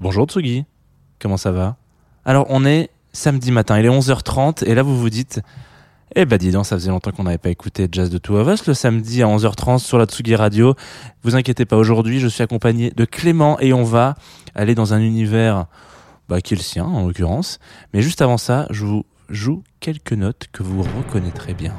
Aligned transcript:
Bonjour 0.00 0.24
Tsugi, 0.24 0.64
comment 1.18 1.36
ça 1.36 1.52
va? 1.52 1.76
Alors 2.24 2.46
on 2.48 2.64
est 2.64 2.88
samedi 3.12 3.52
matin, 3.52 3.78
il 3.78 3.84
est 3.84 3.90
11h30 3.90 4.64
et 4.64 4.74
là 4.74 4.82
vous 4.82 4.98
vous 4.98 5.10
dites 5.10 5.42
eh 6.16 6.24
ben 6.24 6.38
dis 6.38 6.50
donc, 6.52 6.64
ça 6.64 6.76
faisait 6.76 6.88
longtemps 6.88 7.10
qu'on 7.10 7.24
n'avait 7.24 7.36
pas 7.36 7.50
écouté 7.50 7.86
Jazz 7.92 8.08
de 8.08 8.16
Two 8.16 8.36
of 8.36 8.48
Us 8.48 8.66
le 8.66 8.72
samedi 8.72 9.22
à 9.22 9.26
11h30 9.26 9.78
sur 9.78 9.98
la 9.98 10.06
Tsugi 10.06 10.34
Radio. 10.34 10.74
Vous 11.22 11.36
inquiétez 11.36 11.66
pas, 11.66 11.76
aujourd'hui 11.76 12.18
je 12.18 12.28
suis 12.28 12.42
accompagné 12.42 12.90
de 12.96 13.04
Clément 13.04 13.60
et 13.60 13.74
on 13.74 13.84
va 13.84 14.14
aller 14.54 14.74
dans 14.74 14.94
un 14.94 15.00
univers 15.00 15.66
bah, 16.30 16.40
qui 16.40 16.54
est 16.54 16.56
le 16.56 16.62
sien 16.62 16.86
en 16.86 17.06
l'occurrence. 17.06 17.58
Mais 17.92 18.00
juste 18.00 18.22
avant 18.22 18.38
ça, 18.38 18.66
je 18.70 18.86
vous 18.86 19.04
joue 19.28 19.62
quelques 19.80 20.14
notes 20.14 20.46
que 20.50 20.62
vous 20.62 20.82
reconnaîtrez 20.82 21.52
bien. 21.52 21.74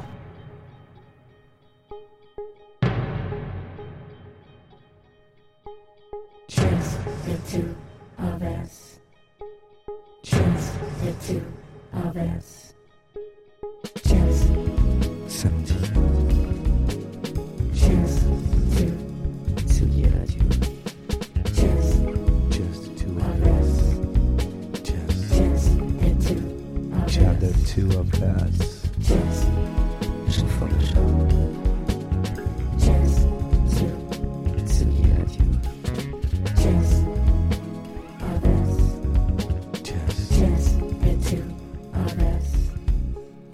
Of 12.16 12.36
us. 12.36 12.74
Just, 14.04 14.48
Samedi, 15.28 15.78
just 17.72 18.22
two, 18.76 18.92
Tsugi 19.66 20.04
Radio, 20.14 20.44
just 21.52 21.92
just 22.50 22.82
two 22.98 23.12
of 23.16 23.22
of 23.26 23.42
us. 23.46 23.70
us, 24.82 24.82
just, 24.82 25.22
Just 27.06 27.40
the 27.40 27.50
two 27.66 27.86
of 27.98 28.06
just 28.10 28.20
the 28.20 28.26
us. 28.28 28.58
two 29.08 29.51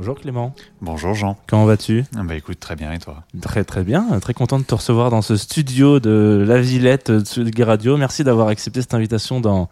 Bonjour 0.09 0.23
Clément, 0.23 0.55
Bonjour 0.81 1.13
Jean. 1.13 1.37
comment 1.47 1.67
vas-tu? 1.67 2.03
Ah 2.17 2.23
Bah 2.25 2.35
écoute, 2.35 2.59
très 2.59 2.77
bien 2.77 2.91
et 2.93 2.99
toi? 2.99 3.25
Très 3.43 3.63
très 3.63 3.85
bien, 3.85 4.19
très 4.21 4.33
content 4.33 4.59
de 4.59 4.65
te 4.65 4.75
recevoir 4.75 5.11
dans 5.11 5.21
ce 5.21 5.37
studio 5.37 6.01
de 6.01 6.43
la 6.49 6.63
Villette 6.63 7.11
de 7.11 7.21
Tsugi 7.21 7.63
Radio. 7.63 7.99
Merci 7.99 8.25
d'avoir 8.25 8.49
accepté 8.49 8.81
cette 8.81 8.95
invitation 8.95 9.39
dans 9.43 9.69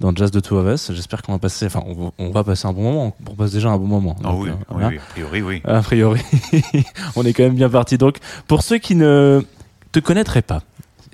dans 0.00 0.16
Jazz 0.16 0.30
de 0.30 0.40
Two 0.40 0.56
of 0.56 0.66
Us. 0.74 0.92
J'espère 0.94 1.20
qu'on 1.20 1.32
va 1.32 1.38
passer, 1.38 1.66
enfin 1.66 1.82
on 1.86 2.10
on 2.16 2.30
va 2.30 2.42
passer 2.42 2.66
un 2.66 2.72
bon 2.72 2.84
moment. 2.84 3.16
On 3.30 3.34
passe 3.34 3.52
déjà 3.52 3.68
un 3.68 3.76
bon 3.76 3.86
moment. 3.86 4.16
Oh 4.20 4.22
Donc, 4.22 4.44
oui, 4.44 4.48
euh, 4.48 4.52
oui, 4.54 4.64
voilà. 4.70 4.88
oui, 4.88 4.96
a 4.96 5.10
priori 5.10 5.42
oui. 5.42 5.62
A 5.66 5.82
priori, 5.82 6.22
on 7.16 7.24
est 7.24 7.34
quand 7.34 7.42
même 7.42 7.56
bien 7.56 7.68
parti. 7.68 7.98
Donc, 7.98 8.16
pour 8.46 8.62
ceux 8.62 8.78
qui 8.78 8.94
ne 8.94 9.42
te 9.92 10.00
connaîtraient 10.00 10.40
pas, 10.40 10.62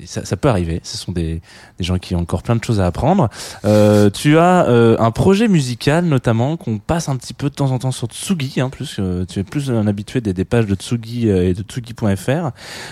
ça, 0.04 0.36
peut 0.36 0.48
arriver, 0.48 0.80
ce 0.82 0.96
sont 0.96 1.12
des, 1.12 1.40
gens 1.80 1.98
qui 1.98 2.14
ont 2.14 2.20
encore 2.20 2.42
plein 2.42 2.56
de 2.56 2.64
choses 2.64 2.80
à 2.80 2.86
apprendre. 2.86 3.28
Euh, 3.64 4.10
tu 4.10 4.38
as 4.38 4.68
euh, 4.68 4.96
un 4.98 5.10
projet 5.10 5.48
musical, 5.48 6.04
notamment, 6.04 6.56
qu'on 6.56 6.78
passe 6.78 7.08
un 7.08 7.16
petit 7.16 7.34
peu 7.34 7.50
de 7.50 7.54
temps 7.54 7.70
en 7.70 7.78
temps 7.78 7.92
sur 7.92 8.08
Tsugi, 8.08 8.60
hein, 8.60 8.70
plus, 8.70 8.96
euh, 8.98 9.24
tu 9.24 9.40
es 9.40 9.44
plus 9.44 9.70
un 9.70 9.86
habitué 9.86 10.20
des, 10.20 10.32
des 10.32 10.44
pages 10.44 10.66
de 10.66 10.74
Tsugi 10.74 11.28
et 11.28 11.54
de 11.54 11.62
Tsugi.fr, 11.62 12.50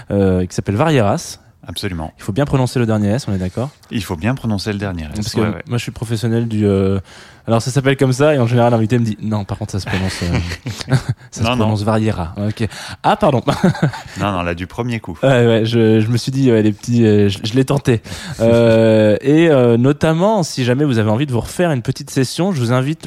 qui 0.08 0.54
s'appelle 0.54 0.76
Varieras. 0.76 1.40
Absolument. 1.66 2.12
Il 2.18 2.22
faut 2.22 2.32
bien 2.32 2.46
prononcer 2.46 2.78
le 2.78 2.86
dernier 2.86 3.08
S, 3.10 3.26
on 3.28 3.34
est 3.34 3.38
d'accord? 3.38 3.68
Il 3.90 4.02
faut 4.02 4.16
bien 4.16 4.34
prononcer 4.34 4.72
le 4.72 4.78
dernier. 4.78 5.04
Parce 5.14 5.34
que 5.34 5.40
Ouais, 5.40 5.48
ouais. 5.48 5.62
moi, 5.68 5.76
je 5.78 5.82
suis 5.82 5.92
professionnel 5.92 6.48
du. 6.48 6.66
euh, 6.66 6.98
Alors, 7.46 7.60
ça 7.60 7.70
s'appelle 7.70 7.96
comme 7.98 8.12
ça, 8.14 8.34
et 8.34 8.38
en 8.38 8.46
général, 8.46 8.72
l'invité 8.72 8.98
me 8.98 9.04
dit 9.04 9.18
non, 9.20 9.44
par 9.44 9.58
contre, 9.58 9.72
ça 9.72 9.78
se 9.80 9.86
prononce. 9.86 10.22
euh, 10.22 10.94
ça 11.30 11.42
Non, 11.42 11.46
se 11.46 11.50
non. 11.52 11.56
prononce 11.58 11.82
Variera. 11.82 12.34
Ok. 12.38 12.66
Ah, 13.02 13.16
pardon. 13.16 13.42
Non, 14.20 14.32
non, 14.32 14.42
là 14.42 14.54
du 14.54 14.66
premier 14.66 15.00
coup. 15.00 15.18
Ouais, 15.22 15.46
ouais, 15.46 15.62
je, 15.66 16.00
je 16.00 16.08
me 16.08 16.16
suis 16.16 16.32
dit, 16.32 16.50
ouais, 16.50 16.62
les 16.62 16.72
petits, 16.72 17.06
euh, 17.06 17.28
je, 17.28 17.38
je 17.44 17.52
l'ai 17.54 17.64
tenté. 17.64 18.00
Euh, 18.40 19.16
et 19.20 19.48
notamment, 19.78 20.42
si 20.42 20.64
jamais 20.64 20.84
vous 20.84 20.98
avez 20.98 21.10
envie 21.10 21.26
de 21.26 21.32
vous 21.32 21.40
refaire 21.40 21.70
une 21.72 21.82
petite 21.82 22.10
session, 22.10 22.52
je 22.52 22.60
vous 22.60 22.72
invite, 22.72 23.06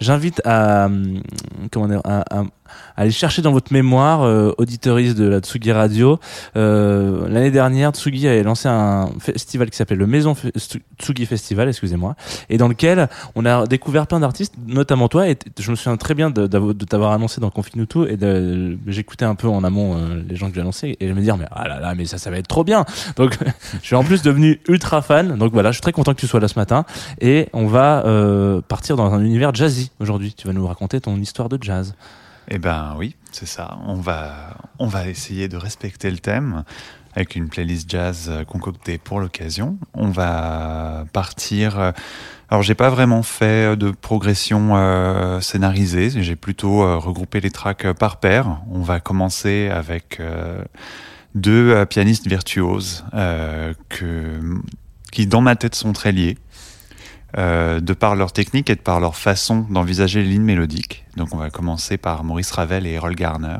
j'invite 0.00 0.40
à, 0.44 0.86
hum, 0.86 1.20
comment 1.70 1.88
dire, 1.88 2.00
à- 2.04 2.24
à 2.38 2.44
aller 2.96 3.10
chercher 3.10 3.42
dans 3.42 3.52
votre 3.52 3.72
mémoire, 3.72 4.22
euh, 4.22 4.52
auditeuriste 4.58 5.16
de 5.16 5.26
la 5.26 5.40
Tsugi 5.40 5.72
Radio. 5.72 6.18
Euh, 6.56 7.28
L'année 7.28 7.50
dernière, 7.50 7.90
Tsugi 7.90 8.28
avait 8.28 8.42
lancé 8.42 8.68
un 8.68 9.10
festival 9.18 9.70
qui 9.70 9.76
s'appelle 9.76 9.98
le 9.98 10.06
Maison 10.06 10.34
Tsugi 10.98 11.26
Festival, 11.26 11.68
excusez-moi, 11.68 12.14
et 12.48 12.58
dans 12.58 12.68
lequel 12.68 13.08
on 13.34 13.44
a 13.46 13.66
découvert 13.66 14.06
plein 14.06 14.20
d'artistes, 14.20 14.54
notamment 14.66 15.08
toi. 15.08 15.28
Et 15.28 15.36
je 15.58 15.70
me 15.70 15.76
souviens 15.76 15.96
très 15.96 16.14
bien 16.14 16.30
de, 16.30 16.46
t'avoir 16.84 17.12
annoncé 17.12 17.40
dans 17.40 17.50
Confinuto 17.50 18.06
et 18.06 18.18
j'écoutais 18.86 19.24
un 19.24 19.34
peu 19.34 19.48
en 19.48 19.64
amont 19.64 19.96
euh, 19.96 20.22
les 20.28 20.36
gens 20.36 20.48
que 20.48 20.54
j'ai 20.54 20.60
annoncés 20.60 20.96
et 21.00 21.08
je 21.08 21.12
me 21.12 21.20
dire 21.20 21.36
mais 21.36 21.46
ah 21.50 21.68
là 21.68 21.80
là 21.80 21.94
mais 21.94 22.04
ça 22.04 22.18
ça 22.18 22.30
va 22.30 22.38
être 22.38 22.48
trop 22.48 22.64
bien. 22.64 22.84
Donc 23.16 23.38
je 23.82 23.86
suis 23.86 23.96
en 23.96 24.04
plus 24.04 24.22
devenu 24.22 24.60
ultra 24.68 25.02
fan. 25.02 25.36
Donc 25.36 25.52
voilà, 25.52 25.70
je 25.70 25.74
suis 25.74 25.82
très 25.82 25.92
content 25.92 26.14
que 26.14 26.20
tu 26.20 26.26
sois 26.26 26.40
là 26.40 26.48
ce 26.48 26.58
matin 26.58 26.84
et 27.20 27.48
on 27.52 27.66
va 27.66 28.04
euh, 28.06 28.60
partir 28.66 28.96
dans 28.96 29.12
un 29.12 29.24
univers 29.24 29.54
jazzy 29.54 29.90
aujourd'hui. 30.00 30.34
Tu 30.36 30.46
vas 30.46 30.52
nous 30.52 30.66
raconter 30.66 31.00
ton 31.00 31.16
histoire 31.16 31.48
de 31.48 31.58
jazz. 31.60 31.94
Eh 32.48 32.58
ben 32.58 32.94
oui, 32.98 33.16
c'est 33.32 33.46
ça. 33.46 33.78
On 33.86 33.94
va, 33.94 35.08
essayer 35.08 35.48
de 35.48 35.56
respecter 35.56 36.10
le 36.10 36.18
thème 36.18 36.64
avec 37.14 37.36
une 37.36 37.48
playlist 37.48 37.88
jazz 37.88 38.26
euh, 38.28 38.44
concoctée 38.44 38.98
pour 38.98 39.20
l'occasion. 39.20 39.78
On 39.94 40.08
va 40.10 41.04
partir. 41.12 41.78
euh, 41.78 41.92
Alors 42.50 42.62
j'ai 42.62 42.74
pas 42.74 42.90
vraiment 42.90 43.22
fait 43.22 43.76
de 43.76 43.92
progression 43.92 44.76
euh, 44.76 45.40
scénarisée. 45.40 46.10
J'ai 46.10 46.36
plutôt 46.36 46.82
euh, 46.82 46.96
regroupé 46.96 47.40
les 47.40 47.50
tracks 47.50 47.84
euh, 47.84 47.94
par 47.94 48.18
paire. 48.18 48.60
On 48.68 48.80
va 48.80 48.98
commencer 48.98 49.68
avec 49.70 50.18
euh, 50.18 50.64
deux 51.36 51.70
euh, 51.70 51.86
pianistes 51.86 52.26
virtuoses 52.26 53.04
euh, 53.14 53.74
qui 55.12 55.26
dans 55.28 55.40
ma 55.40 55.54
tête 55.54 55.76
sont 55.76 55.92
très 55.92 56.10
liés. 56.10 56.36
Euh, 57.36 57.80
de 57.80 57.92
par 57.94 58.14
leur 58.14 58.32
technique 58.32 58.70
et 58.70 58.76
de 58.76 58.80
par 58.80 59.00
leur 59.00 59.16
façon 59.16 59.66
d'envisager 59.68 60.22
les 60.22 60.28
lignes 60.28 60.44
mélodiques. 60.44 61.04
Donc 61.16 61.34
on 61.34 61.36
va 61.36 61.50
commencer 61.50 61.96
par 61.96 62.22
Maurice 62.22 62.52
Ravel 62.52 62.86
et 62.86 62.92
Errol 62.92 63.16
Garner. 63.16 63.56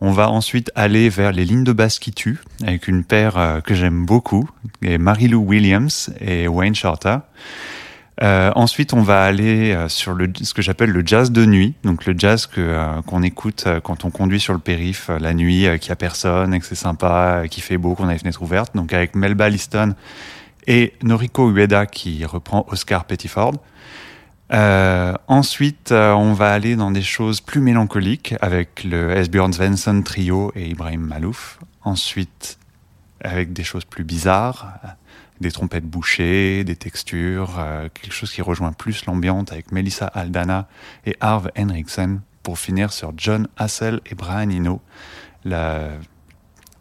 On 0.00 0.12
va 0.12 0.30
ensuite 0.30 0.70
aller 0.76 1.08
vers 1.08 1.32
les 1.32 1.44
lignes 1.44 1.64
de 1.64 1.72
basse 1.72 1.98
qui 1.98 2.12
tuent, 2.12 2.38
avec 2.62 2.86
une 2.86 3.02
paire 3.02 3.36
euh, 3.38 3.60
que 3.60 3.74
j'aime 3.74 4.06
beaucoup, 4.06 4.48
et 4.82 4.98
Mary-Lou 4.98 5.40
Williams 5.40 6.14
et 6.20 6.46
Wayne 6.46 6.76
Shorter. 6.76 7.16
Euh, 8.22 8.52
ensuite, 8.54 8.92
on 8.92 9.02
va 9.02 9.24
aller 9.24 9.76
sur 9.88 10.16
ce 10.40 10.54
que 10.54 10.62
j'appelle 10.62 10.90
le 10.90 11.02
jazz 11.04 11.32
de 11.32 11.44
nuit, 11.44 11.74
donc 11.82 12.06
le 12.06 12.14
jazz 12.16 12.46
que 12.46 13.00
qu'on 13.06 13.22
écoute 13.24 13.66
quand 13.82 14.04
on 14.04 14.10
conduit 14.10 14.38
sur 14.38 14.52
le 14.52 14.60
périph 14.60 15.10
la 15.18 15.34
nuit, 15.34 15.66
qu'il 15.80 15.88
y 15.88 15.92
a 15.92 15.96
personne, 15.96 16.54
et 16.54 16.60
que 16.60 16.66
c'est 16.66 16.76
sympa, 16.76 17.44
qu'il 17.50 17.64
fait 17.64 17.78
beau, 17.78 17.96
qu'on 17.96 18.06
a 18.06 18.12
les 18.12 18.18
fenêtres 18.18 18.42
ouvertes. 18.42 18.76
Donc 18.76 18.92
avec 18.92 19.16
Melba 19.16 19.48
Liston 19.48 19.94
et 20.66 20.94
Noriko 21.02 21.50
Ueda 21.50 21.86
qui 21.86 22.24
reprend 22.24 22.64
Oscar 22.68 23.04
Pettiford. 23.04 23.54
Euh, 24.52 25.14
ensuite, 25.28 25.92
euh, 25.92 26.12
on 26.12 26.34
va 26.34 26.52
aller 26.52 26.76
dans 26.76 26.90
des 26.90 27.02
choses 27.02 27.40
plus 27.40 27.60
mélancoliques 27.60 28.34
avec 28.42 28.84
le 28.84 29.10
Esbjörn 29.10 29.52
Svensson 29.52 30.02
trio 30.02 30.52
et 30.54 30.68
Ibrahim 30.68 31.00
Malouf. 31.00 31.58
Ensuite, 31.82 32.58
avec 33.22 33.52
des 33.52 33.64
choses 33.64 33.84
plus 33.84 34.04
bizarres, 34.04 34.74
euh, 34.84 34.88
des 35.40 35.50
trompettes 35.50 35.86
bouchées, 35.86 36.64
des 36.64 36.76
textures, 36.76 37.58
quelque 37.94 38.12
chose 38.12 38.30
qui 38.30 38.42
rejoint 38.42 38.72
plus 38.72 39.06
l'ambiance 39.06 39.50
avec 39.50 39.72
Melissa 39.72 40.06
Aldana 40.06 40.68
et 41.04 41.16
Arve 41.20 41.50
Henriksen 41.58 42.20
pour 42.44 42.60
finir 42.60 42.92
sur 42.92 43.12
John 43.16 43.48
Hassel 43.56 44.00
et 44.06 44.14
Brian 44.14 44.50
Eno. 44.50 44.80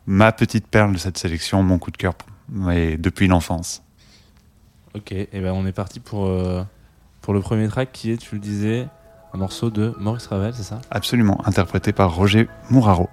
Ma 0.05 0.31
petite 0.31 0.67
perle 0.67 0.93
de 0.93 0.99
cette 0.99 1.17
sélection, 1.17 1.63
mon 1.63 1.79
coup 1.79 1.89
de 1.89 1.97
cœur 1.97 2.13
mais 2.51 2.97
depuis 2.97 3.27
l'enfance. 3.27 3.83
Ok, 4.93 5.13
et 5.13 5.27
ben 5.33 5.53
on 5.53 5.65
est 5.65 5.71
parti 5.71 5.99
pour 5.99 6.27
euh, 6.27 6.63
pour 7.21 7.33
le 7.33 7.39
premier 7.39 7.67
track 7.67 7.91
qui 7.91 8.11
est, 8.11 8.17
tu 8.17 8.35
le 8.35 8.41
disais, 8.41 8.87
un 9.33 9.37
morceau 9.37 9.69
de 9.69 9.95
Maurice 9.99 10.27
Ravel, 10.27 10.53
c'est 10.53 10.63
ça? 10.63 10.81
Absolument, 10.91 11.39
interprété 11.47 11.93
par 11.93 12.13
Roger 12.13 12.49
Mouraro. 12.69 13.09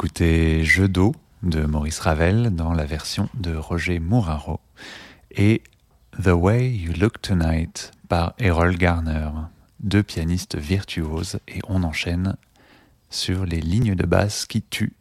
D'écouter 0.00 0.64
Jeu 0.64 0.88
d'eau 0.88 1.14
de 1.42 1.66
Maurice 1.66 1.98
Ravel 1.98 2.54
dans 2.54 2.72
la 2.72 2.86
version 2.86 3.28
de 3.34 3.54
Roger 3.54 3.98
Mouraro 3.98 4.58
et 5.30 5.60
The 6.22 6.28
Way 6.28 6.70
You 6.70 6.94
Look 6.98 7.20
Tonight 7.20 7.92
par 8.08 8.32
Errol 8.38 8.78
Garner, 8.78 9.28
deux 9.80 10.02
pianistes 10.02 10.56
virtuoses 10.56 11.38
et 11.48 11.60
on 11.68 11.82
enchaîne 11.82 12.36
sur 13.10 13.44
les 13.44 13.60
lignes 13.60 13.94
de 13.94 14.06
basse 14.06 14.46
qui 14.46 14.62
tuent. 14.62 14.94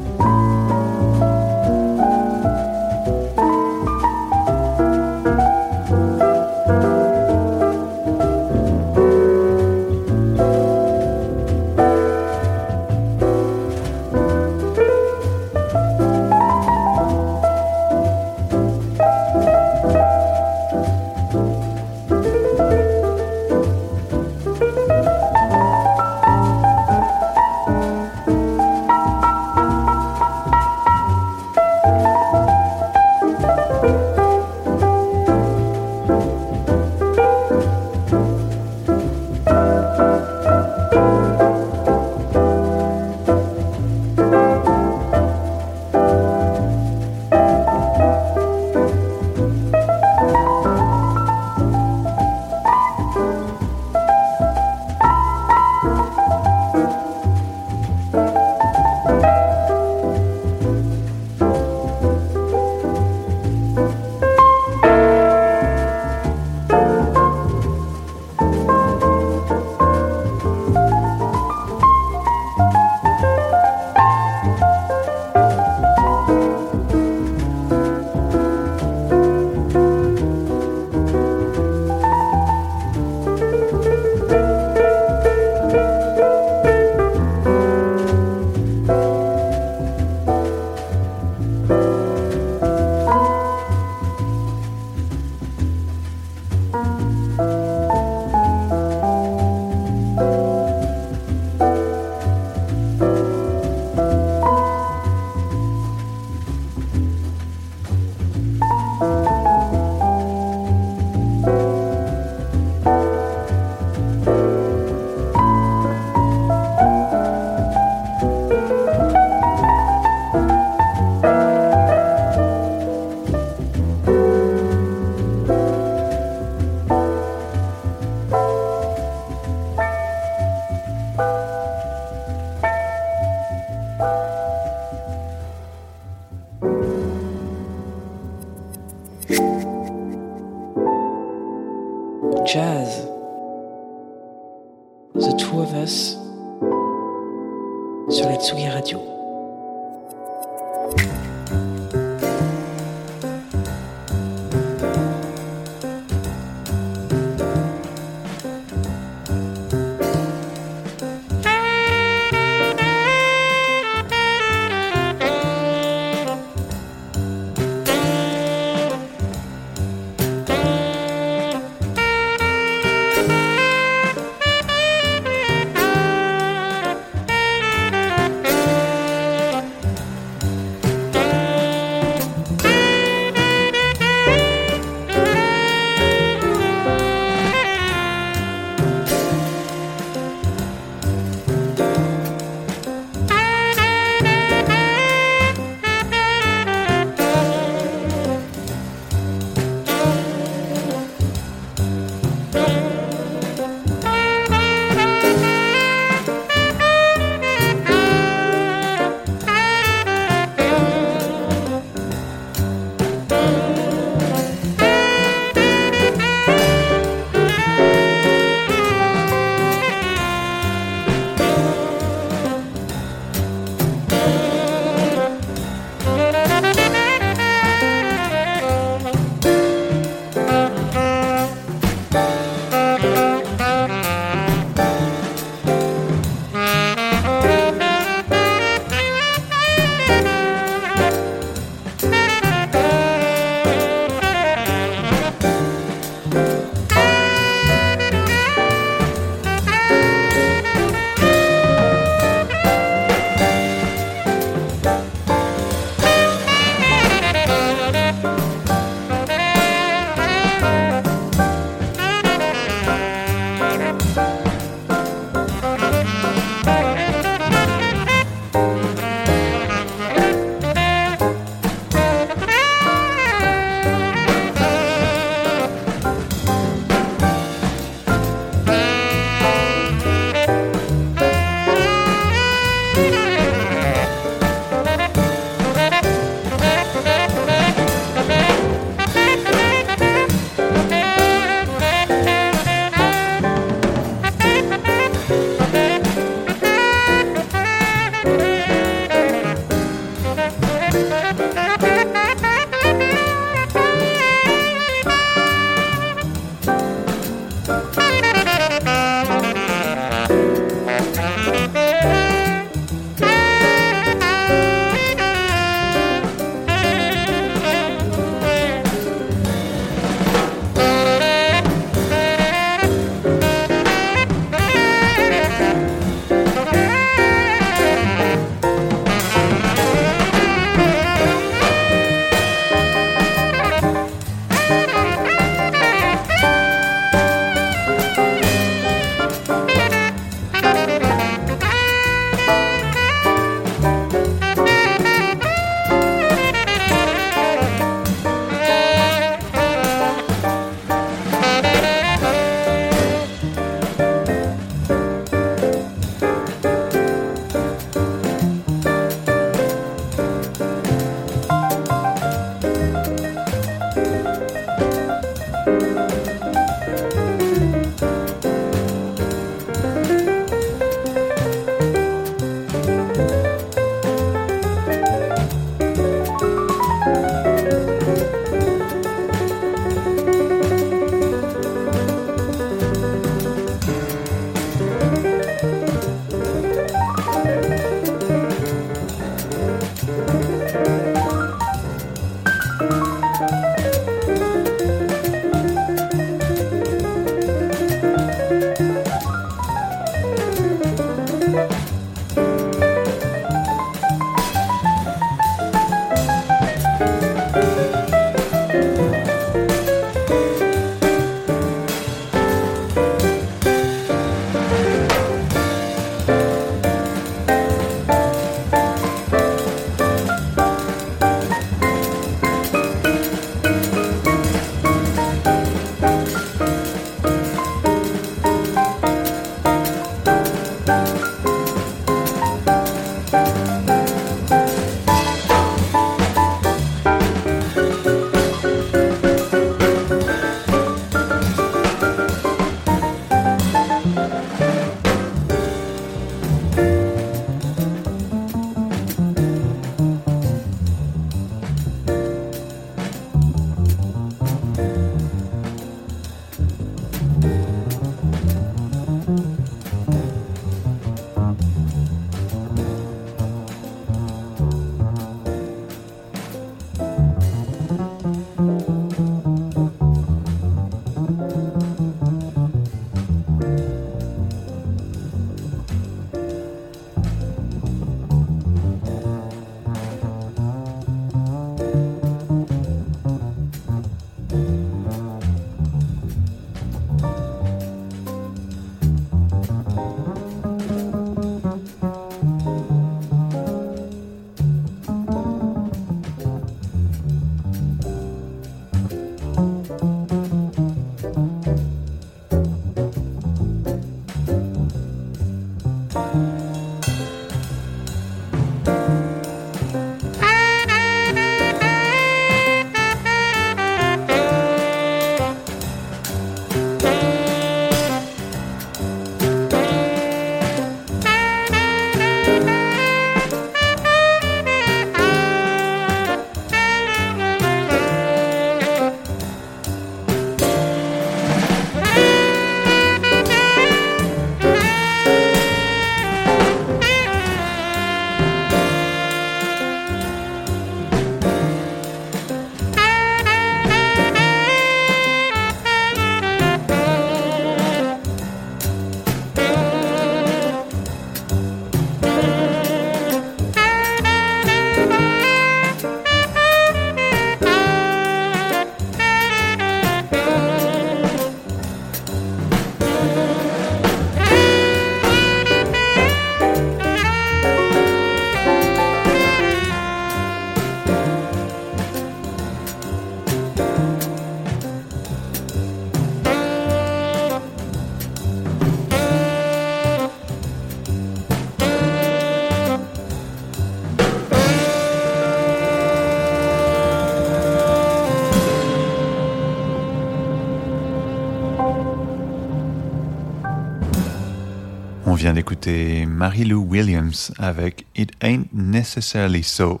D'écouter 596.38 596.64
Mary 596.64 596.64
Lou 596.64 596.82
Williams 596.82 597.52
avec 597.58 598.06
It 598.16 598.30
Ain't 598.42 598.66
Necessarily 598.72 599.62
So, 599.62 600.00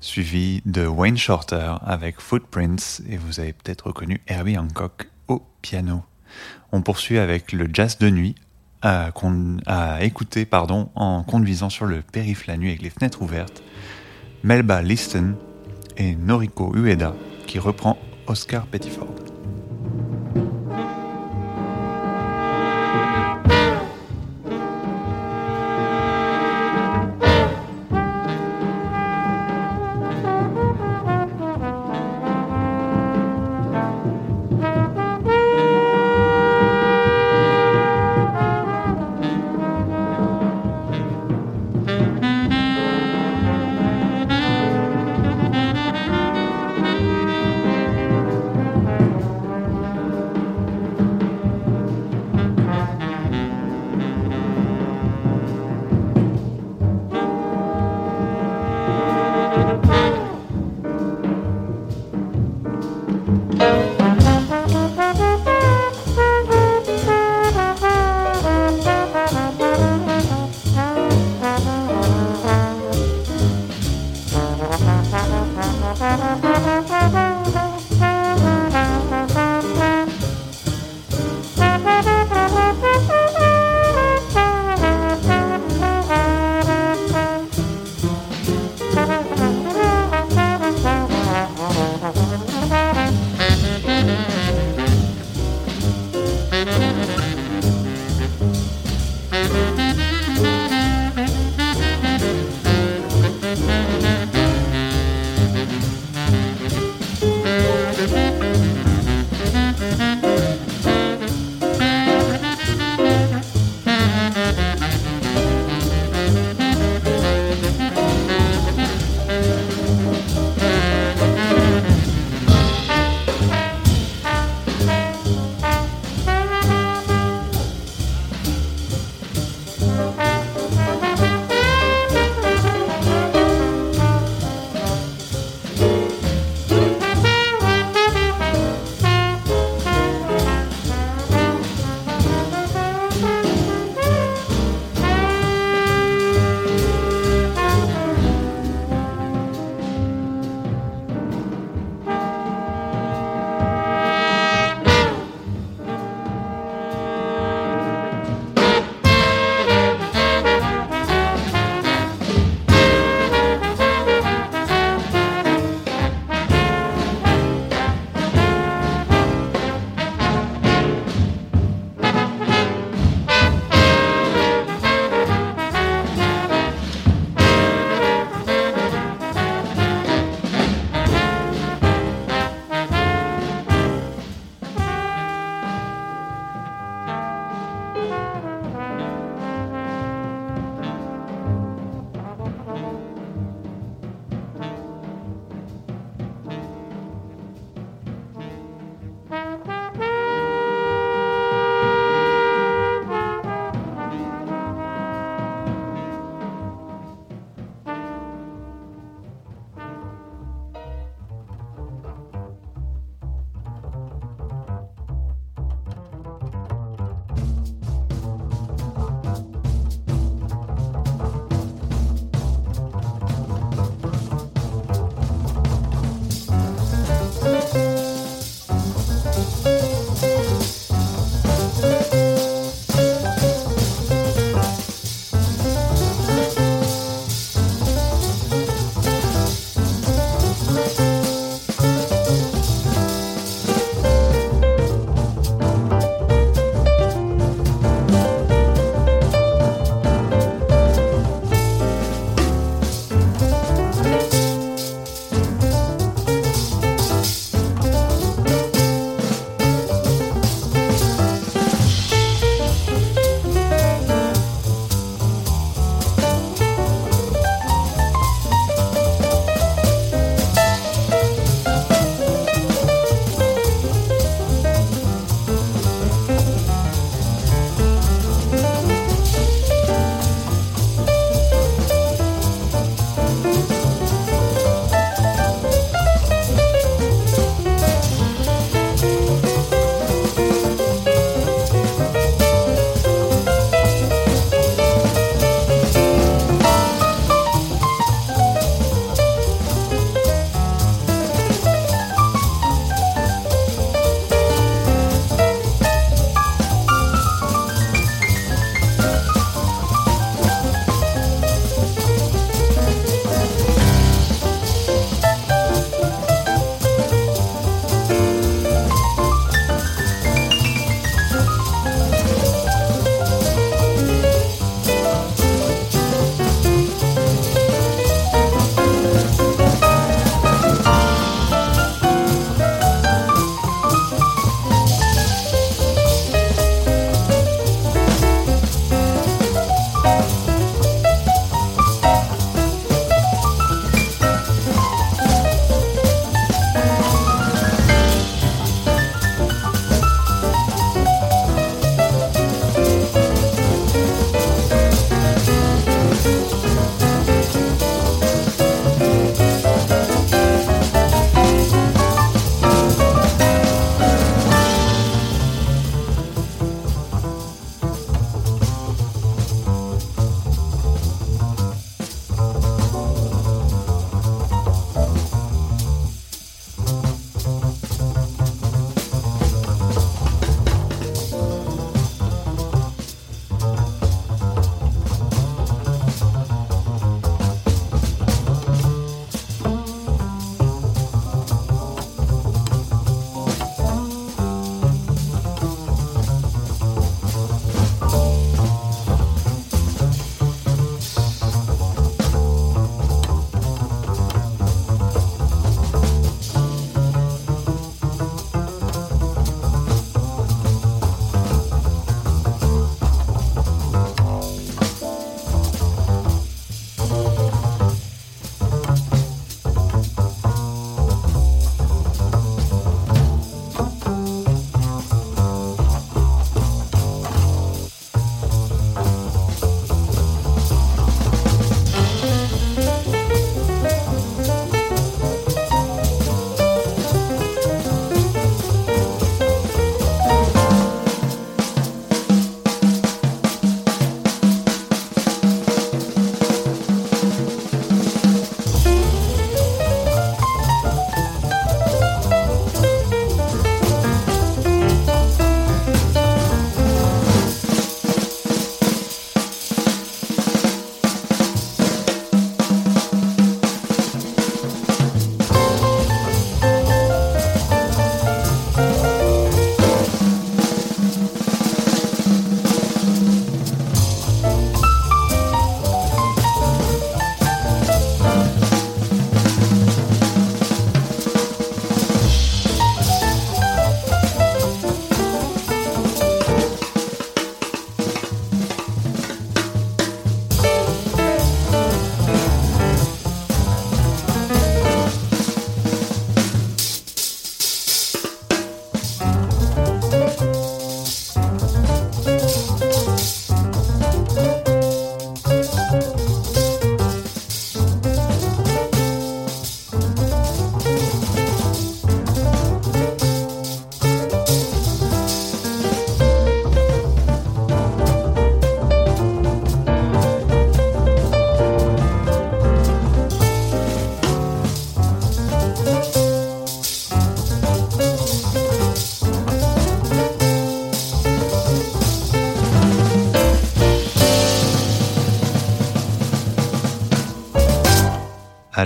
suivi 0.00 0.62
de 0.64 0.86
Wayne 0.86 1.16
Shorter 1.16 1.74
avec 1.84 2.20
Footprints, 2.20 3.02
et 3.08 3.16
vous 3.16 3.40
avez 3.40 3.52
peut-être 3.52 3.88
reconnu 3.88 4.20
Herbie 4.26 4.58
Hancock 4.58 5.08
au 5.28 5.42
piano. 5.62 6.02
On 6.72 6.82
poursuit 6.82 7.18
avec 7.18 7.52
le 7.52 7.68
jazz 7.72 7.98
de 7.98 8.10
nuit 8.10 8.34
à 8.82 9.10
écouter 10.00 10.44
pardon, 10.44 10.90
en 10.94 11.24
conduisant 11.24 11.70
sur 11.70 11.86
le 11.86 12.02
périph' 12.02 12.46
la 12.46 12.56
nuit 12.56 12.68
avec 12.68 12.82
les 12.82 12.90
fenêtres 12.90 13.22
ouvertes. 13.22 13.62
Melba 14.44 14.80
Liston 14.82 15.34
et 15.96 16.14
Noriko 16.14 16.72
Ueda 16.76 17.14
qui 17.46 17.58
reprend 17.58 17.98
Oscar 18.28 18.66
Pettiford. 18.66 19.25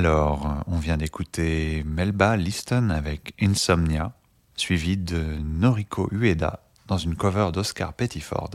Alors, 0.02 0.64
on 0.66 0.78
vient 0.78 0.96
d'écouter 0.96 1.84
Melba 1.84 2.34
Liston 2.38 2.88
avec 2.88 3.34
Insomnia, 3.38 4.14
suivi 4.56 4.96
de 4.96 5.36
Noriko 5.44 6.08
Ueda 6.10 6.60
dans 6.86 6.96
une 6.96 7.16
cover 7.16 7.50
d'Oscar 7.52 7.92
Pettiford, 7.92 8.52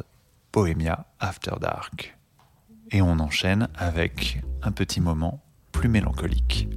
Bohemia 0.51 1.05
After 1.19 1.51
Dark. 1.61 2.17
Et 2.89 3.03
on 3.03 3.19
enchaîne 3.19 3.69
avec 3.75 4.41
un 4.63 4.71
petit 4.71 5.01
moment 5.01 5.43
plus 5.71 5.87
mélancolique. 5.87 6.67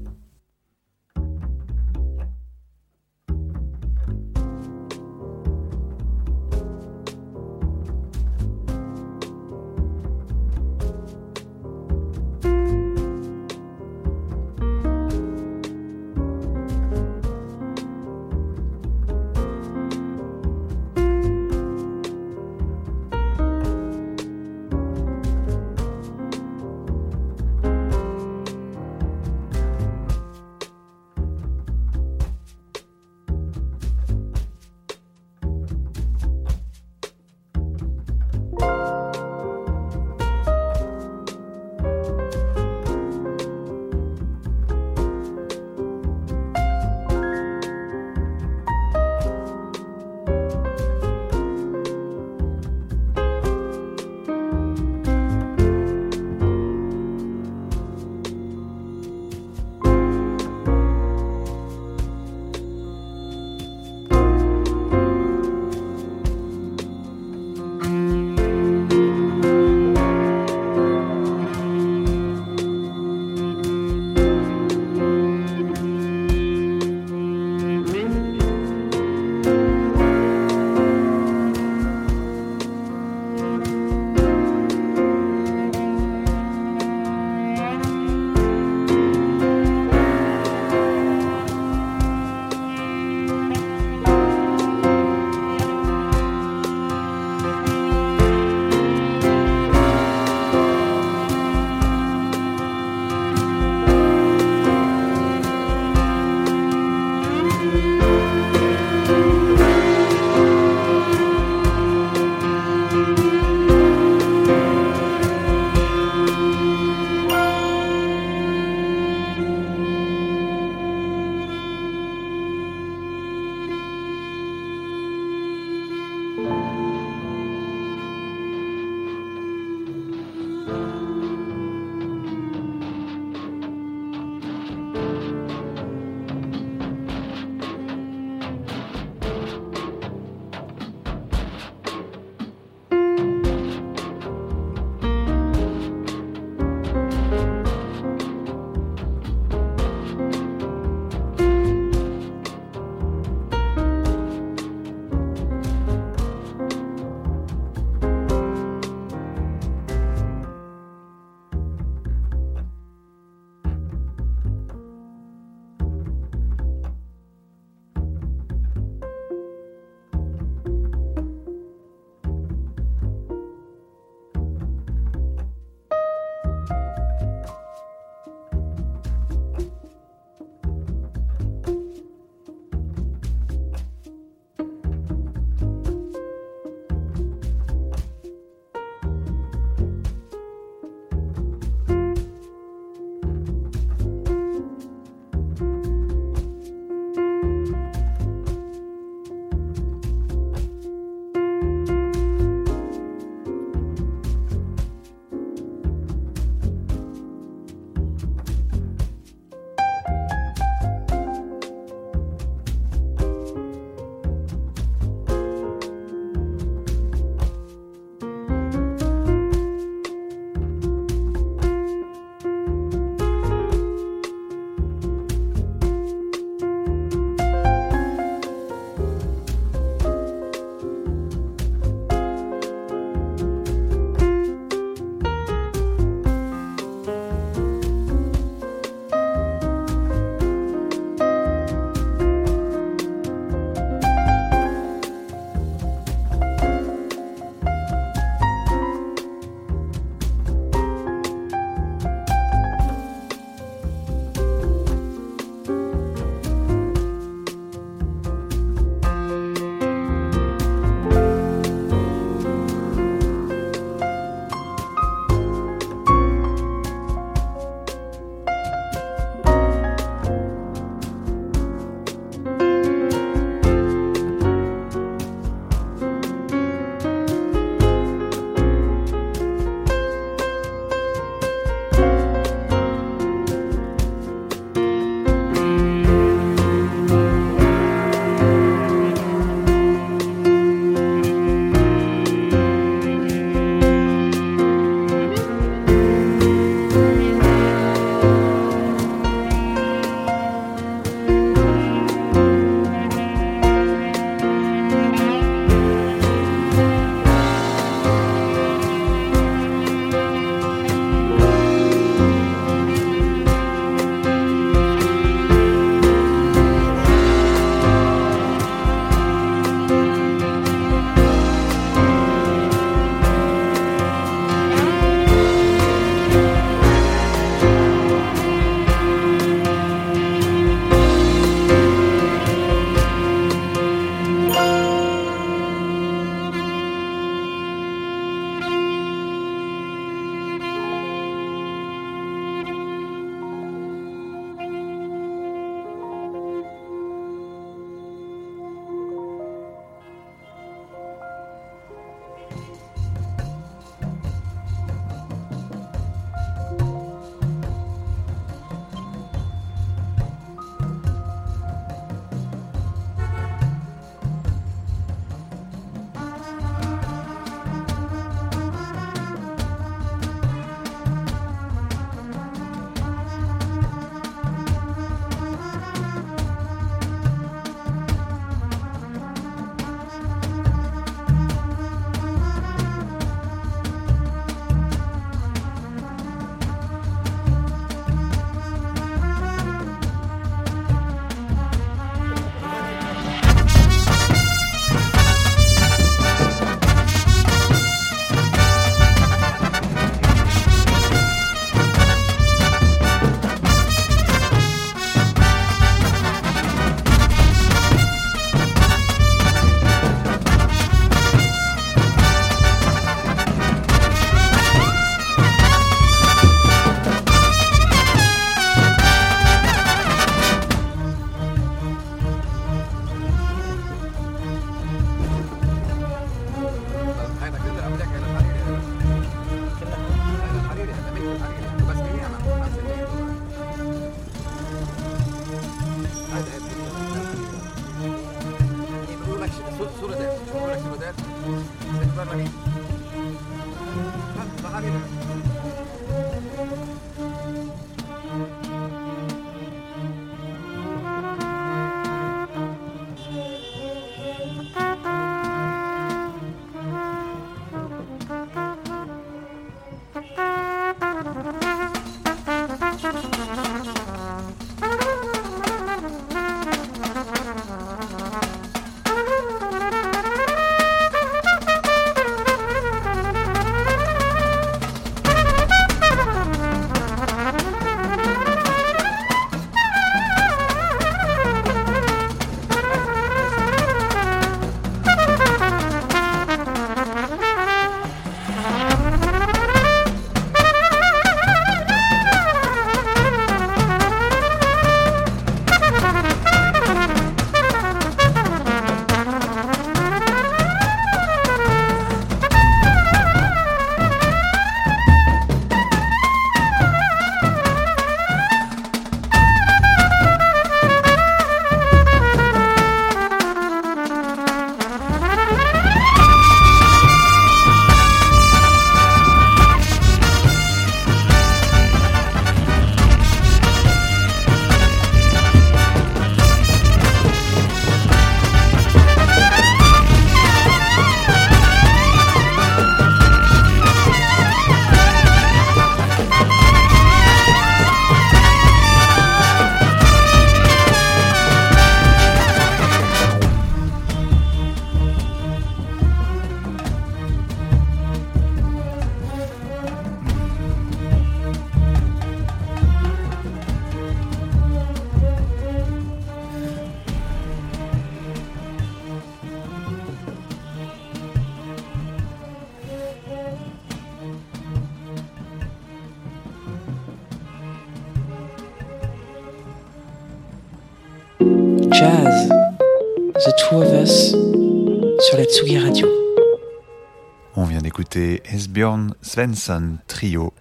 Svensson 579.38 579.98
Trio 580.08 580.52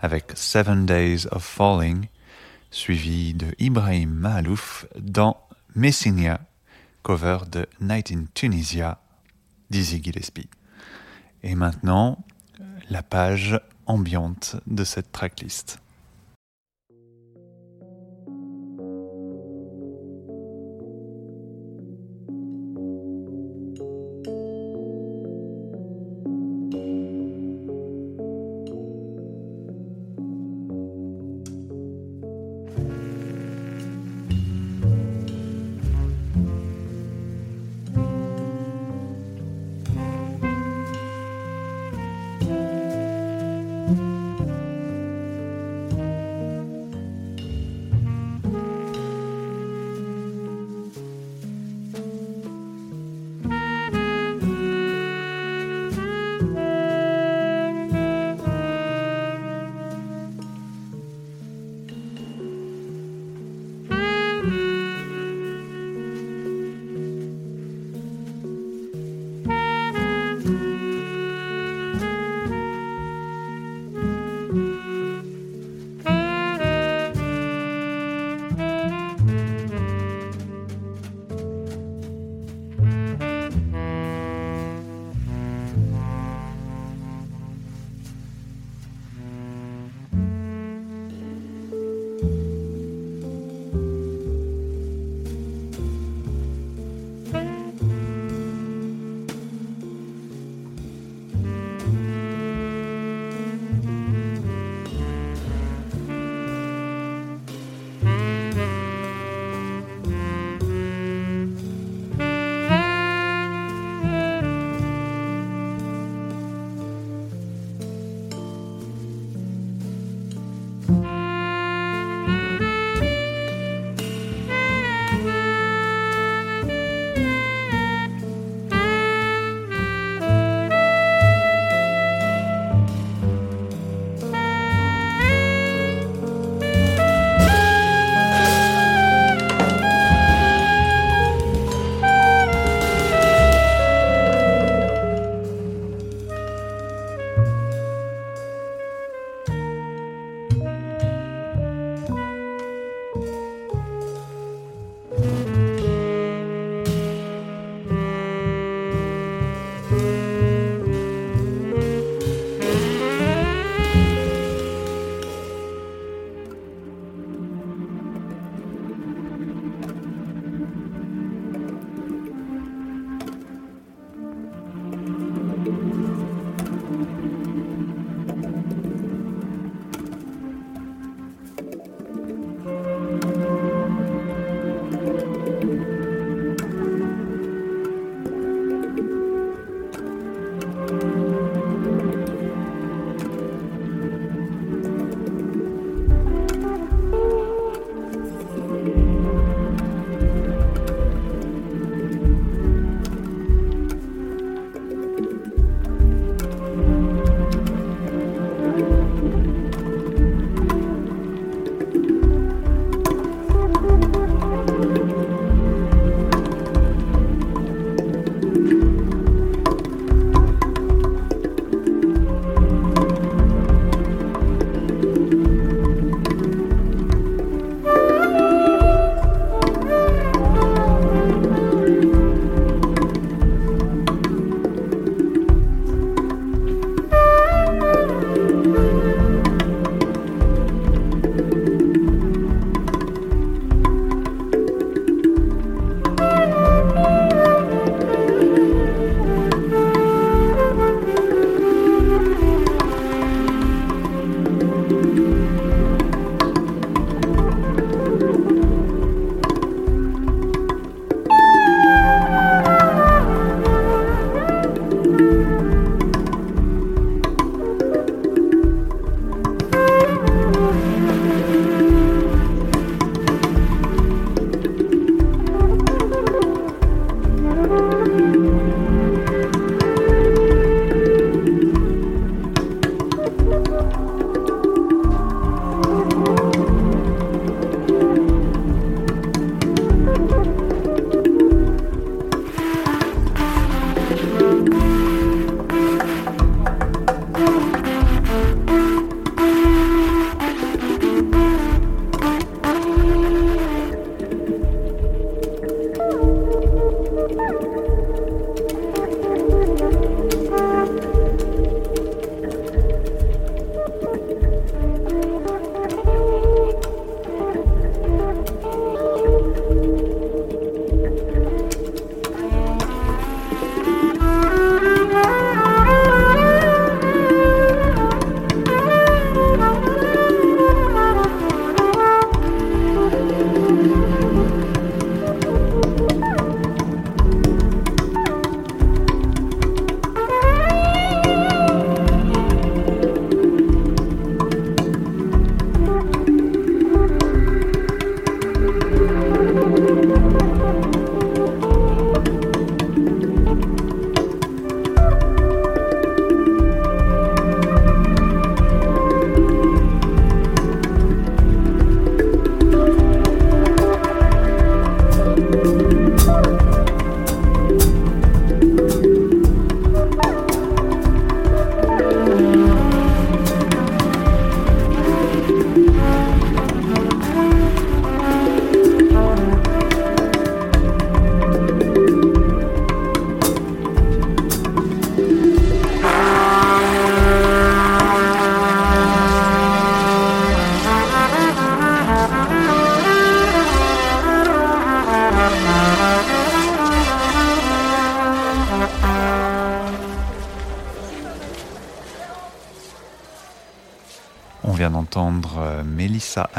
avec 0.00 0.32
Seven 0.34 0.86
Days 0.86 1.28
of 1.30 1.44
Falling, 1.44 2.08
suivi 2.72 3.32
de 3.32 3.54
Ibrahim 3.60 4.10
Mahalouf 4.10 4.86
dans 4.98 5.36
Messinia, 5.76 6.40
cover 7.04 7.46
de 7.48 7.68
Night 7.80 8.10
in 8.10 8.24
Tunisia 8.34 8.98
d'Izzy 9.70 10.02
Gillespie. 10.02 10.48
Et 11.44 11.54
maintenant, 11.54 12.24
la 12.90 13.04
page 13.04 13.60
ambiante 13.86 14.56
de 14.66 14.82
cette 14.82 15.12
tracklist. 15.12 15.78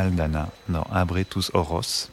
Aldana 0.06 0.50
dans 0.70 0.84
Abretus 0.92 1.52
Oros, 1.54 2.10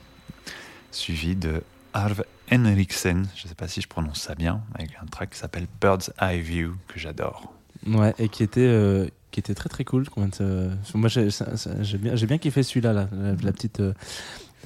suivi 0.90 1.36
de 1.36 1.62
Arv 1.95 2.22
Henriksen, 2.51 3.26
je 3.36 3.45
ne 3.45 3.49
sais 3.49 3.55
pas 3.55 3.68
si 3.68 3.80
je 3.80 3.88
prononce 3.88 4.20
ça 4.20 4.34
bien, 4.34 4.61
avec 4.74 4.90
un 5.03 5.07
track 5.07 5.30
qui 5.30 5.38
s'appelle 5.38 5.66
Bird's 5.80 6.11
Eye 6.20 6.40
View, 6.40 6.74
que 6.88 6.99
j'adore. 6.99 7.53
Ouais, 7.86 8.14
et 8.18 8.28
qui 8.28 8.43
était, 8.43 8.61
euh, 8.61 9.09
qui 9.30 9.40
était 9.40 9.55
très 9.55 9.68
très 9.68 9.84
cool. 9.84 10.05
Moi, 10.16 11.09
j'ai 11.09 11.99
bien, 11.99 12.14
j'ai 12.16 12.26
bien 12.26 12.38
kiffé 12.38 12.62
celui-là, 12.62 12.93
là, 12.93 13.09
la, 13.12 13.32
la 13.43 13.53
petite. 13.53 13.80
euh, 13.80 13.93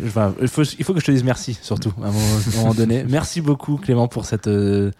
enfin, 0.04 0.34
il, 0.40 0.48
faut, 0.48 0.62
il 0.62 0.84
faut 0.84 0.94
que 0.94 1.00
je 1.00 1.06
te 1.06 1.10
dise 1.12 1.24
merci, 1.24 1.58
surtout, 1.62 1.92
à 2.02 2.08
un 2.08 2.12
moment, 2.12 2.36
à 2.36 2.54
un 2.54 2.60
moment 2.60 2.74
donné. 2.74 3.04
Merci 3.08 3.40
beaucoup, 3.40 3.76
Clément, 3.76 4.08
pour 4.08 4.24
cette, 4.26 4.48
euh, 4.48 4.90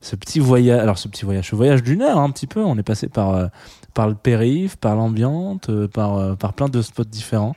ce 0.00 0.16
petit 0.16 0.40
voyage. 0.40 0.80
Alors, 0.80 0.98
ce 0.98 1.08
petit 1.08 1.24
voyage, 1.24 1.50
ce 1.50 1.56
voyage 1.56 1.82
d'une 1.82 2.02
heure, 2.02 2.18
un 2.18 2.30
petit 2.30 2.46
peu. 2.46 2.62
On 2.62 2.76
est 2.78 2.82
passé 2.82 3.08
par, 3.08 3.30
euh, 3.30 3.46
par 3.94 4.08
le 4.08 4.14
périph', 4.14 4.76
par 4.76 4.96
l'ambiante, 4.96 5.70
euh, 5.70 5.88
par, 5.88 6.16
euh, 6.16 6.34
par 6.34 6.52
plein 6.52 6.68
de 6.68 6.82
spots 6.82 7.04
différents. 7.04 7.54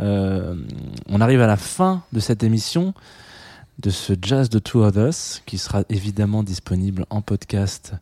On 0.00 1.20
arrive 1.20 1.40
à 1.40 1.46
la 1.46 1.56
fin 1.56 2.02
de 2.12 2.18
cette 2.18 2.42
émission 2.42 2.94
de 3.78 3.90
ce 3.90 4.12
Jazz 4.20 4.48
de 4.50 4.58
Two 4.58 4.84
Us 4.84 5.40
qui 5.46 5.56
sera 5.56 5.82
évidemment 5.88 6.42
disponible 6.42 7.06
en 7.10 7.22
podcast 7.22 7.94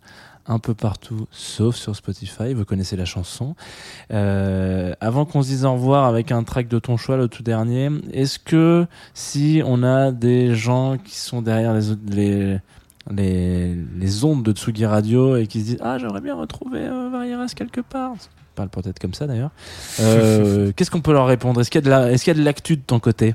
un 0.46 0.58
peu 0.58 0.72
partout 0.72 1.26
sauf 1.30 1.76
sur 1.76 1.94
Spotify. 1.94 2.54
Vous 2.54 2.64
connaissez 2.64 2.96
la 2.96 3.04
chanson. 3.04 3.54
Avant 4.08 5.26
qu'on 5.26 5.42
se 5.42 5.48
dise 5.48 5.66
au 5.66 5.74
revoir 5.74 6.06
avec 6.06 6.32
un 6.32 6.44
track 6.44 6.66
de 6.66 6.78
ton 6.78 6.96
choix, 6.96 7.18
le 7.18 7.28
tout 7.28 7.42
dernier, 7.42 7.90
est-ce 8.14 8.38
que 8.38 8.86
si 9.12 9.62
on 9.64 9.82
a 9.82 10.12
des 10.12 10.54
gens 10.54 10.96
qui 10.96 11.16
sont 11.16 11.42
derrière 11.42 11.74
les, 11.74 12.58
les, 13.10 13.74
les 13.96 14.24
ondes 14.24 14.42
de 14.42 14.52
Tsugi 14.52 14.86
Radio 14.86 15.36
et 15.36 15.46
qui 15.46 15.60
se 15.60 15.64
disent 15.66 15.78
Ah, 15.82 15.98
j'aimerais 15.98 16.20
bien 16.20 16.34
retrouver 16.34 16.80
euh, 16.80 17.08
Varieras 17.10 17.52
quelque 17.56 17.80
part 17.80 18.14
Je 18.16 18.26
parle 18.54 18.68
peut-être 18.68 18.98
comme 18.98 19.14
ça 19.14 19.26
d'ailleurs. 19.26 19.50
Euh, 20.00 20.72
Qu'est-ce 20.76 20.90
qu'on 20.90 21.00
peut 21.00 21.12
leur 21.12 21.26
répondre? 21.26 21.60
Est-ce 21.60 21.70
qu'il 21.70 21.80
y 21.80 21.84
a 21.88 22.12
de 22.14 22.34
la- 22.34 22.44
l'actu 22.44 22.76
de 22.76 22.82
ton 22.82 23.00
côté? 23.00 23.34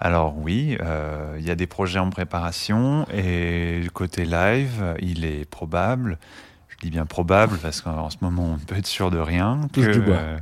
Alors 0.00 0.36
oui, 0.36 0.76
euh, 0.80 1.36
il 1.38 1.46
y 1.46 1.50
a 1.50 1.54
des 1.54 1.68
projets 1.68 2.00
en 2.00 2.10
préparation 2.10 3.06
et 3.14 3.82
côté 3.94 4.24
live, 4.24 4.96
il 5.00 5.24
est 5.24 5.48
probable, 5.48 6.18
je 6.68 6.76
dis 6.82 6.90
bien 6.90 7.06
probable 7.06 7.56
parce 7.62 7.80
qu'en 7.82 8.10
ce 8.10 8.16
moment 8.20 8.46
on 8.46 8.54
ne 8.54 8.58
peut 8.60 8.74
être 8.76 8.88
sûr 8.88 9.12
de 9.12 9.18
rien, 9.18 9.60
que, 9.72 9.80
euh, 9.80 10.38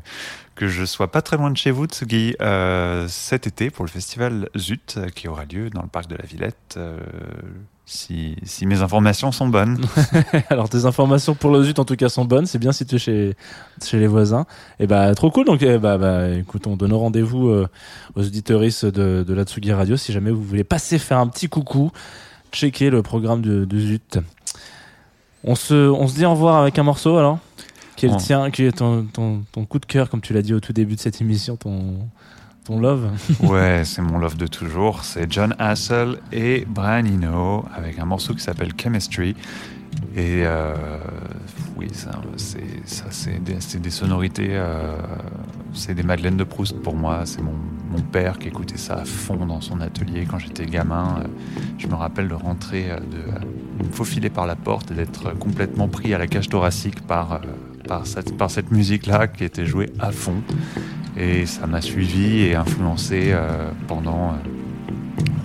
que 0.54 0.66
je 0.66 0.86
sois 0.86 1.12
pas 1.12 1.20
très 1.20 1.36
loin 1.36 1.50
de 1.50 1.58
chez 1.58 1.72
vous, 1.72 1.84
Tsugi, 1.84 2.36
euh, 2.40 3.06
cet 3.08 3.46
été 3.46 3.68
pour 3.68 3.84
le 3.84 3.90
festival 3.90 4.48
Zut 4.56 4.98
qui 5.14 5.28
aura 5.28 5.44
lieu 5.44 5.68
dans 5.68 5.82
le 5.82 5.88
parc 5.88 6.08
de 6.08 6.16
la 6.16 6.24
Villette. 6.24 6.78
Si, 7.90 8.36
si 8.44 8.66
mes 8.66 8.82
informations 8.82 9.32
sont 9.32 9.48
bonnes. 9.48 9.80
Alors 10.48 10.68
tes 10.68 10.84
informations 10.84 11.34
pour 11.34 11.50
le 11.50 11.64
Zut 11.64 11.80
en 11.80 11.84
tout 11.84 11.96
cas 11.96 12.08
sont 12.08 12.24
bonnes, 12.24 12.46
c'est 12.46 12.60
bien 12.60 12.70
situé 12.70 12.98
chez, 12.98 13.34
chez 13.84 13.98
les 13.98 14.06
voisins. 14.06 14.46
Et 14.78 14.86
bah 14.86 15.12
trop 15.16 15.32
cool, 15.32 15.44
donc 15.44 15.60
eh 15.62 15.76
bah, 15.76 15.98
bah, 15.98 16.30
écoute, 16.30 16.68
on 16.68 16.76
donne 16.76 16.92
rendez-vous 16.92 17.48
euh, 17.48 17.68
aux 18.14 18.22
auditeuristes 18.22 18.86
de, 18.86 19.24
de 19.26 19.34
la 19.34 19.42
Tsugi 19.42 19.72
Radio 19.72 19.96
si 19.96 20.12
jamais 20.12 20.30
vous 20.30 20.42
voulez 20.42 20.62
passer 20.62 20.98
faire 20.98 21.18
un 21.18 21.26
petit 21.26 21.48
coucou, 21.48 21.90
checker 22.52 22.90
le 22.90 23.02
programme 23.02 23.42
de, 23.42 23.64
de 23.64 23.78
Zut. 23.80 24.18
On 25.42 25.56
se, 25.56 25.74
on 25.74 26.06
se 26.06 26.14
dit 26.14 26.24
au 26.24 26.30
revoir 26.30 26.58
avec 26.58 26.78
un 26.78 26.84
morceau 26.84 27.16
alors? 27.16 27.40
Qui 27.96 28.06
est 28.06 28.08
le 28.08 28.16
tien, 28.16 28.50
qui 28.50 28.64
est 28.64 28.78
ton, 28.78 29.04
ton, 29.12 29.42
ton 29.52 29.66
coup 29.66 29.78
de 29.78 29.84
cœur 29.84 30.08
comme 30.08 30.20
tu 30.20 30.32
l'as 30.32 30.42
dit 30.42 30.54
au 30.54 30.60
tout 30.60 30.72
début 30.72 30.94
de 30.94 31.00
cette 31.00 31.20
émission, 31.20 31.56
ton, 31.56 31.98
ton 32.64 32.78
love. 32.78 33.10
Ouais, 33.42 33.82
c'est 33.84 34.02
mon 34.02 34.18
love 34.18 34.36
de 34.36 34.46
toujours. 34.46 35.04
C'est 35.04 35.30
John 35.30 35.54
Hassel 35.58 36.18
et 36.32 36.64
Brian 36.66 37.06
Eno 37.06 37.64
avec 37.74 37.98
un 37.98 38.04
morceau 38.04 38.34
qui 38.34 38.40
s'appelle 38.40 38.72
Chemistry. 38.80 39.34
Et 40.16 40.42
euh, 40.44 40.74
oui, 41.76 41.88
ça, 41.92 42.12
c'est 43.10 43.42
des, 43.42 43.90
sonorités, 43.90 44.50
euh, 44.50 44.96
c'est 45.72 45.94
des 45.94 46.02
Madeleines 46.02 46.36
de 46.36 46.44
Proust 46.44 46.80
pour 46.80 46.94
moi. 46.94 47.22
C'est 47.24 47.42
mon, 47.42 47.54
père 48.12 48.38
qui 48.38 48.48
écoutait 48.48 48.78
ça 48.78 48.94
à 48.94 49.04
fond 49.04 49.46
dans 49.46 49.60
son 49.60 49.80
atelier 49.80 50.26
quand 50.28 50.38
j'étais 50.38 50.64
gamin. 50.64 51.18
Euh, 51.18 51.28
Je 51.78 51.86
me 51.86 51.94
rappelle 51.94 52.28
de 52.28 52.34
rentrer, 52.34 52.88
de 52.88 53.84
me 53.84 53.92
faufiler 53.92 54.30
par 54.30 54.46
la 54.46 54.56
porte 54.56 54.90
et 54.90 54.94
d'être 54.94 55.36
complètement 55.38 55.86
pris 55.88 56.14
à 56.14 56.18
la 56.18 56.26
cage 56.26 56.48
thoracique 56.48 57.00
par, 57.06 57.40
par 57.90 58.50
cette, 58.50 58.70
musique-là 58.70 59.26
qui 59.26 59.42
était 59.42 59.66
jouée 59.66 59.90
à 59.98 60.12
fond. 60.12 60.42
Et 61.16 61.44
ça 61.44 61.66
m'a 61.66 61.80
suivi 61.80 62.42
et 62.42 62.54
influencé 62.54 63.30
euh, 63.32 63.70
pendant, 63.88 64.34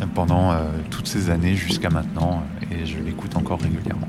euh, 0.01 0.53
euh, 0.53 0.77
toutes 0.91 1.07
ces 1.07 1.31
années 1.31 1.55
jusqu'à 1.55 1.89
maintenant. 1.89 2.43
Et 2.71 2.85
je 2.85 2.99
l'écoute 2.99 3.35
encore 3.35 3.59
régulièrement. 3.59 4.07